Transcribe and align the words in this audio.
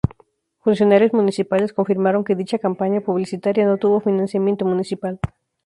Funcionarios 0.63 1.13
municipales 1.13 1.73
confirmaron 1.73 2.23
que 2.23 2.33
dicha 2.41 2.57
campaña 2.57 3.01
publicitaria 3.01 3.67
no 3.67 3.77
tuvo 3.77 3.99
financiamiento 3.99 4.65
municipal. 4.65 5.19